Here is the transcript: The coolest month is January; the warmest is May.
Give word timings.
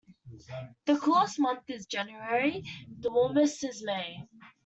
The 0.87 0.97
coolest 0.97 1.39
month 1.39 1.69
is 1.69 1.85
January; 1.85 2.63
the 3.01 3.11
warmest 3.11 3.63
is 3.63 3.83
May. 3.83 4.27